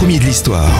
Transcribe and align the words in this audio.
premiers 0.00 0.18
de 0.18 0.24
l'histoire. 0.24 0.70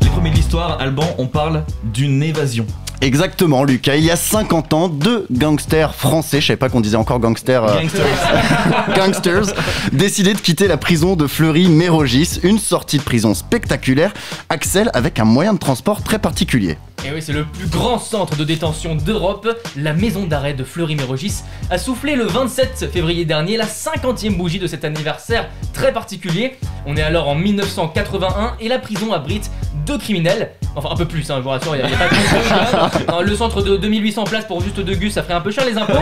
Les 0.00 0.08
premiers 0.08 0.30
de 0.30 0.36
l'histoire, 0.36 0.80
Alban, 0.80 1.08
on 1.18 1.26
parle 1.26 1.64
d'une 1.82 2.22
évasion. 2.22 2.66
Exactement, 3.00 3.64
Lucas. 3.64 3.96
Il 3.96 4.04
y 4.04 4.10
a 4.10 4.16
50 4.16 4.72
ans, 4.72 4.88
deux 4.88 5.26
gangsters 5.30 5.94
français, 5.94 6.40
je 6.40 6.46
savais 6.46 6.56
pas 6.56 6.68
qu'on 6.68 6.80
disait 6.80 6.96
encore 6.96 7.18
gangsters, 7.18 7.64
euh, 7.64 7.80
Gangsters. 7.80 8.94
gangsters, 8.96 9.54
décidaient 9.92 10.34
de 10.34 10.40
quitter 10.40 10.68
la 10.68 10.76
prison 10.76 11.16
de 11.16 11.26
Fleury-Mérogis. 11.26 12.40
Une 12.42 12.58
sortie 12.58 12.98
de 12.98 13.02
prison 13.02 13.34
spectaculaire. 13.34 14.12
Axel 14.48 14.90
avec 14.94 15.18
un 15.18 15.24
moyen 15.24 15.52
de 15.54 15.58
transport 15.58 16.02
très 16.02 16.18
particulier. 16.18 16.78
Et 17.06 17.12
oui, 17.12 17.20
c'est 17.20 17.34
le 17.34 17.44
plus 17.44 17.66
grand 17.66 17.98
centre 17.98 18.34
de 18.36 18.44
détention 18.44 18.94
d'Europe. 18.94 19.46
La 19.76 19.92
maison 19.92 20.24
d'arrêt 20.24 20.54
de 20.54 20.64
Fleury-Mérogis 20.64 21.42
a 21.70 21.76
soufflé 21.76 22.16
le 22.16 22.24
27 22.24 22.88
février 22.90 23.26
dernier 23.26 23.58
la 23.58 23.66
50e 23.66 24.36
bougie 24.38 24.58
de 24.58 24.66
cet 24.66 24.86
anniversaire 24.86 25.50
très 25.74 25.92
particulier. 25.92 26.56
On 26.86 26.96
est 26.96 27.02
alors 27.02 27.28
en 27.28 27.34
1981 27.34 28.56
et 28.58 28.68
la 28.68 28.78
prison 28.78 29.12
abrite 29.12 29.50
deux 29.84 29.98
criminels. 29.98 30.52
Enfin, 30.76 30.88
un 30.90 30.96
peu 30.96 31.04
plus, 31.04 31.30
hein, 31.30 31.36
je 31.38 31.42
vous 31.42 31.50
rassure, 31.50 31.76
il 31.76 31.84
n'y 31.84 31.92
a, 31.92 31.96
pas 31.96 32.08
de 32.08 33.12
hein. 33.12 33.22
Le 33.22 33.36
centre 33.36 33.62
de 33.62 33.76
2800 33.76 34.24
places 34.24 34.44
pour 34.44 34.60
juste 34.60 34.80
deux 34.80 34.94
gus, 34.94 35.12
ça 35.12 35.22
ferait 35.22 35.34
un 35.34 35.40
peu 35.40 35.50
cher 35.50 35.64
les 35.64 35.78
impôts. 35.78 35.92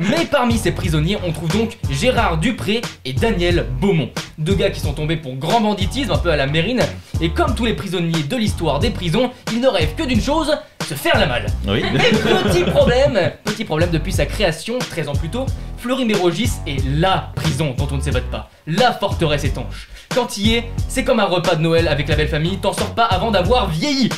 Mais 0.00 0.24
parmi 0.30 0.56
ces 0.56 0.72
prisonniers, 0.72 1.18
on 1.26 1.32
trouve 1.32 1.50
donc 1.50 1.78
Gérard 1.90 2.38
Dupré 2.38 2.80
et 3.04 3.12
Daniel 3.12 3.66
Beaumont. 3.80 4.10
Deux 4.38 4.54
gars 4.54 4.70
qui 4.70 4.80
sont 4.80 4.92
tombés 4.92 5.16
pour 5.16 5.34
grand 5.34 5.60
banditisme, 5.60 6.12
un 6.12 6.18
peu 6.18 6.30
à 6.30 6.36
la 6.36 6.46
mérine. 6.46 6.80
Et 7.20 7.30
comme 7.30 7.54
tous 7.54 7.64
les 7.64 7.74
prisonniers 7.74 8.22
de 8.22 8.36
l'histoire 8.36 8.78
des 8.78 8.90
prisons, 8.90 9.30
ils 9.52 9.60
ne 9.60 9.68
rêvent 9.68 9.94
que 9.96 10.04
d'une 10.04 10.22
chose, 10.22 10.56
se 10.88 10.94
faire 10.94 11.18
la 11.18 11.26
malle. 11.26 11.46
Oui. 11.66 11.82
Mais 11.92 12.10
petit 12.10 12.62
problème, 12.64 13.32
petit 13.44 13.64
problème 13.64 13.90
depuis 13.90 14.12
sa 14.12 14.26
création, 14.26 14.78
13 14.78 15.08
ans 15.08 15.14
plus 15.14 15.28
tôt, 15.28 15.44
Fleury-Mérogis 15.78 16.52
est 16.66 16.82
LA 16.84 17.32
prison 17.34 17.74
dont 17.76 17.88
on 17.90 17.96
ne 17.96 18.00
s'évade 18.00 18.24
pas, 18.24 18.48
la 18.66 18.92
forteresse 18.92 19.44
étanche. 19.44 19.88
C'est 20.88 21.04
comme 21.04 21.20
un 21.20 21.26
repas 21.26 21.54
de 21.54 21.62
Noël 21.62 21.86
avec 21.86 22.08
la 22.08 22.16
belle 22.16 22.28
famille, 22.28 22.58
t'en 22.58 22.72
sors 22.72 22.92
pas 22.92 23.04
avant 23.04 23.30
d'avoir 23.30 23.68
vieilli. 23.68 24.08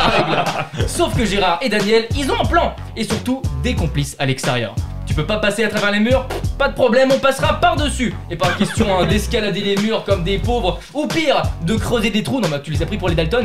Sauf 0.86 1.14
que 1.14 1.26
Gérard 1.26 1.58
et 1.60 1.68
Daniel, 1.68 2.06
ils 2.16 2.30
ont 2.30 2.40
un 2.40 2.46
plan, 2.46 2.74
et 2.96 3.04
surtout 3.04 3.42
des 3.62 3.74
complices 3.74 4.16
à 4.18 4.24
l'extérieur. 4.24 4.74
Tu 5.06 5.12
peux 5.12 5.26
pas 5.26 5.36
passer 5.36 5.62
à 5.62 5.68
travers 5.68 5.90
les 5.90 6.00
murs? 6.00 6.26
Pas 6.56 6.68
de 6.68 6.74
problème, 6.74 7.10
on 7.14 7.18
passera 7.18 7.60
par-dessus. 7.60 8.14
Et 8.30 8.36
pas 8.36 8.48
question 8.52 8.98
hein, 8.98 9.04
d'escalader 9.04 9.60
les 9.60 9.76
murs 9.76 10.04
comme 10.04 10.24
des 10.24 10.38
pauvres, 10.38 10.80
ou 10.94 11.06
pire, 11.06 11.42
de 11.66 11.76
creuser 11.76 12.08
des 12.08 12.22
trous, 12.22 12.40
non 12.40 12.48
bah 12.48 12.60
tu 12.60 12.70
les 12.70 12.82
as 12.82 12.86
pris 12.86 12.96
pour 12.96 13.10
les 13.10 13.14
Dalton? 13.14 13.44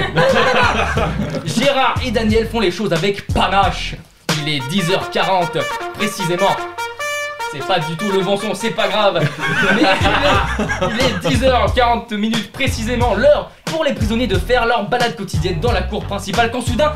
Gérard 1.45 1.95
et 2.05 2.11
Daniel 2.11 2.47
font 2.47 2.61
les 2.61 2.71
choses 2.71 2.93
avec 2.93 3.27
panache. 3.33 3.95
Il 4.41 4.53
est 4.53 4.59
10h40, 4.59 5.59
précisément 5.95 6.55
c'est 7.55 7.67
pas 7.67 7.79
du 7.79 7.95
tout 7.95 8.11
le 8.11 8.19
bon 8.19 8.37
son, 8.37 8.53
c'est 8.53 8.71
pas 8.71 8.87
grave. 8.87 9.27
Mais 9.75 9.81
il 10.01 11.29
est, 11.29 11.31
il 11.31 11.43
est 11.43 11.47
10h40 11.47 12.15
minutes 12.15 12.51
précisément, 12.51 13.15
l'heure 13.15 13.51
pour 13.65 13.83
les 13.83 13.93
prisonniers 13.93 14.27
de 14.27 14.37
faire 14.37 14.65
leur 14.65 14.87
balade 14.87 15.15
quotidienne 15.15 15.59
dans 15.59 15.71
la 15.71 15.81
cour 15.81 16.03
principale 16.05 16.51
quand 16.51 16.61
soudain 16.61 16.93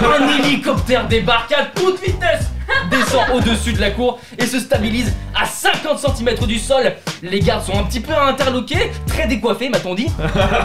un 0.00 0.38
hélicoptère 0.38 1.08
débarque 1.08 1.52
à 1.52 1.64
toute 1.64 2.00
vitesse, 2.00 2.50
descend 2.90 3.22
au-dessus 3.34 3.72
de 3.72 3.80
la 3.80 3.90
cour 3.90 4.20
et 4.38 4.46
se 4.46 4.60
stabilise 4.60 5.12
à 5.34 5.44
50 5.44 5.98
cm 5.98 6.46
du 6.46 6.58
sol. 6.58 6.94
Les 7.22 7.40
gardes 7.40 7.64
sont 7.64 7.76
un 7.76 7.82
petit 7.82 8.00
peu 8.00 8.14
interloqués, 8.14 8.92
très 9.06 9.26
décoiffés 9.26 9.68
m'a-t-on 9.68 9.94
dit. 9.94 10.06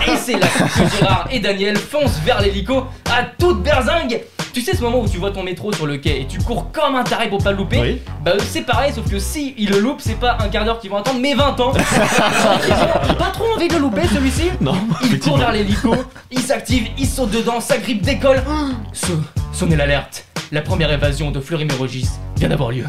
Et 0.08 0.18
c'est 0.18 0.38
là 0.38 0.48
que 0.48 0.98
Gérard 0.98 1.28
et 1.32 1.40
Daniel 1.40 1.78
foncent 1.78 2.20
vers 2.24 2.42
l'hélico 2.42 2.86
à 3.12 3.24
toute 3.24 3.64
berzingue. 3.64 4.22
Tu 4.54 4.62
sais 4.62 4.76
ce 4.76 4.82
moment 4.82 5.02
où 5.02 5.08
tu 5.10 5.18
vois 5.18 5.32
ton 5.32 5.42
métro 5.44 5.74
sur 5.74 5.88
le 5.88 5.98
quai 5.98 6.22
et 6.22 6.28
tu 6.28 6.38
cours 6.40 6.72
comme 6.72 6.96
un 6.96 7.04
taré 7.04 7.28
pour 7.28 7.44
pas 7.44 7.52
le 7.52 7.58
louper 7.58 7.80
Oui. 7.82 8.02
Bah 8.24 8.34
eux, 8.36 8.40
c'est 8.48 8.62
pareil 8.62 8.94
sauf 8.94 9.10
que 9.10 9.18
si 9.18 9.56
ils 9.58 9.70
le 9.70 9.80
loupent 9.80 10.00
c'est 10.00 10.20
pas 10.20 10.38
un 10.42 10.48
quart 10.50 10.64
d'heure 10.64 10.80
qu'ils 10.80 10.92
vont 10.92 10.98
attendre 10.98 11.20
mais 11.20 11.34
20 11.34 11.60
ans 11.60 11.74
pas 13.18 13.32
trop 13.34 13.46
envie 13.56 13.68
de 13.68 13.74
le 13.74 13.80
louper 13.80 14.08
celui-ci 14.14 14.52
Non. 14.62 14.76
il 15.04 15.20
court 15.20 15.38
vers 15.38 15.52
l'hélico, 15.52 15.96
il 16.32 16.40
s'active, 16.40 16.88
il 16.98 17.08
saute 17.08 17.32
dedans, 17.32 17.60
sa 17.60 17.78
grippe 17.78 18.04
décolle. 18.04 18.44
So- 18.94 19.20
sonnez 19.52 19.76
l'alerte. 19.76 20.26
La 20.52 20.62
première 20.62 20.92
évasion 20.92 21.32
de 21.32 21.40
Fleury-Mérogis 21.40 22.08
vient 22.38 22.50
d'avoir 22.50 22.72
lieu. 22.72 22.86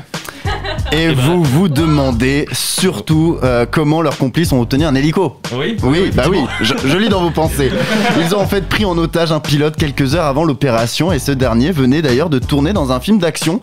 Et 0.94 1.09
ben. 1.09 1.15
vous 1.15 1.43
vous 1.43 1.69
demandez 1.69 2.47
surtout 2.53 3.38
euh, 3.43 3.66
comment 3.69 4.00
leurs 4.00 4.16
complices 4.16 4.53
ont 4.53 4.60
obtenu 4.60 4.84
un 4.84 4.94
hélico. 4.94 5.41
Oui. 5.53 5.77
Oui, 5.82 6.10
bah 6.15 6.25
oui, 6.31 6.38
je, 6.60 6.75
je 6.84 6.97
lis 6.97 7.09
dans 7.09 7.21
vos 7.21 7.31
pensées. 7.31 7.72
Ils 8.21 8.32
ont 8.34 8.41
en 8.41 8.47
fait 8.47 8.69
pris 8.69 8.84
en 8.84 8.97
otage 8.97 9.32
un 9.32 9.41
pilote 9.41 9.75
quelques 9.77 10.15
heures 10.15 10.27
avant 10.27 10.44
l'opération 10.44 11.10
et 11.10 11.19
ce 11.19 11.32
dernier 11.32 11.72
venait 11.72 12.00
d'ailleurs 12.00 12.31
de 12.31 12.38
tourner 12.38 12.72
dans 12.72 12.93
un 12.93 13.00
film 13.00 13.19
d'action. 13.19 13.60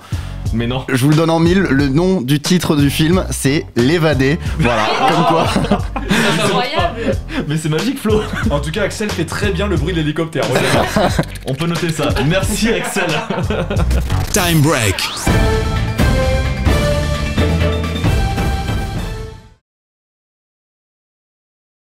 Mais 0.53 0.67
non. 0.67 0.83
Je 0.89 1.05
vous 1.05 1.09
le 1.09 1.15
donne 1.15 1.29
en 1.29 1.39
mille, 1.39 1.59
le 1.59 1.87
nom 1.87 2.19
du 2.19 2.41
titre 2.41 2.75
du 2.75 2.89
film 2.89 3.23
c'est 3.29 3.65
L'évadé. 3.77 4.37
Voilà, 4.59 4.83
comme 5.07 5.25
quoi. 5.25 5.47
Incroyable 6.43 7.17
Mais 7.47 7.55
c'est 7.55 7.69
magique, 7.69 7.99
Flo. 7.99 8.21
En 8.49 8.59
tout 8.59 8.71
cas, 8.71 8.83
Axel 8.83 9.09
fait 9.09 9.25
très 9.25 9.51
bien 9.51 9.67
le 9.67 9.77
bruit 9.77 9.93
de 9.93 9.99
l'hélicoptère. 9.99 10.43
On 11.45 11.53
peut 11.53 11.67
noter 11.67 11.91
ça. 11.91 12.09
Merci, 12.27 12.69
Axel. 12.69 13.07
Time 14.33 14.59
Break. 14.59 14.95